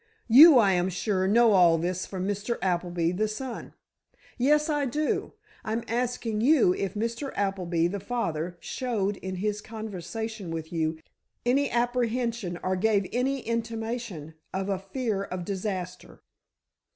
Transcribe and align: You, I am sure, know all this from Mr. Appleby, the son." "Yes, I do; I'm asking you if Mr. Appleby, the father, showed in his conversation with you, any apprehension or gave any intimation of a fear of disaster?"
You, 0.27 0.57
I 0.57 0.71
am 0.71 0.89
sure, 0.89 1.27
know 1.27 1.51
all 1.51 1.77
this 1.77 2.07
from 2.07 2.27
Mr. 2.27 2.57
Appleby, 2.59 3.11
the 3.11 3.27
son." 3.27 3.75
"Yes, 4.35 4.67
I 4.67 4.85
do; 4.87 5.33
I'm 5.63 5.83
asking 5.87 6.41
you 6.41 6.73
if 6.73 6.95
Mr. 6.95 7.31
Appleby, 7.35 7.85
the 7.87 7.99
father, 7.99 8.57
showed 8.61 9.17
in 9.17 9.35
his 9.35 9.61
conversation 9.61 10.49
with 10.49 10.73
you, 10.73 10.97
any 11.45 11.69
apprehension 11.69 12.57
or 12.63 12.75
gave 12.75 13.07
any 13.13 13.41
intimation 13.41 14.33
of 14.51 14.69
a 14.69 14.79
fear 14.79 15.21
of 15.23 15.45
disaster?" 15.45 16.23